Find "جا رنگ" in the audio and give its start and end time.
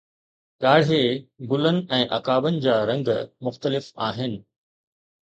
2.63-3.13